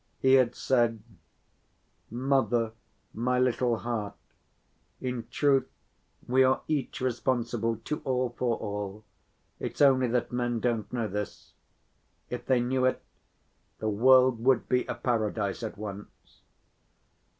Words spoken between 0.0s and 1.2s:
He had said,